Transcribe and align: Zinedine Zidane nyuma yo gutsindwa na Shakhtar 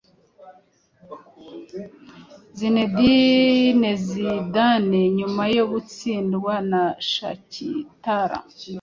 Zinedine 2.57 3.91
Zidane 4.05 5.01
nyuma 5.17 5.43
yo 5.55 5.65
gutsindwa 5.71 6.53
na 6.71 6.83
Shakhtar 7.11 8.31